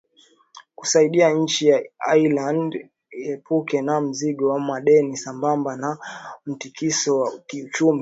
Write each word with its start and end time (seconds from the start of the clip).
kusaidia 0.75 1.29
nchi 1.29 1.67
ya 1.67 1.83
ireland 2.15 2.89
iepuke 3.25 3.81
na 3.81 4.01
mzigo 4.01 4.49
wa 4.49 4.59
madeni 4.59 5.17
sambamba 5.17 5.75
na 5.77 5.97
mtikisiko 6.45 7.19
wa 7.19 7.39
kiuchumi 7.47 7.99